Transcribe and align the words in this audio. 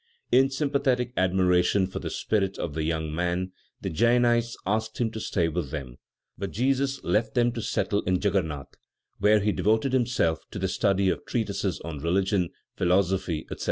In 0.31 0.49
sympathetic 0.49 1.13
admiration 1.15 1.85
for 1.85 1.99
the 1.99 2.09
spirit 2.09 2.57
of 2.57 2.73
the 2.73 2.81
young 2.81 3.13
man, 3.13 3.51
the 3.81 3.89
Djainites 3.91 4.55
asked 4.65 4.97
him 4.99 5.11
to 5.11 5.19
stay 5.19 5.47
with 5.47 5.69
them; 5.69 5.99
but 6.39 6.49
Jesus 6.49 7.03
left 7.03 7.35
them 7.35 7.51
to 7.51 7.61
settle 7.61 8.01
in 8.05 8.19
Djagguernat, 8.19 8.77
where 9.19 9.41
he 9.41 9.51
devoted 9.51 9.93
himself 9.93 10.39
to 10.49 10.57
the 10.57 10.67
study 10.67 11.09
of 11.09 11.23
treatises 11.27 11.79
on 11.81 11.99
religion, 11.99 12.49
philosophy, 12.75 13.45
etc. 13.51 13.59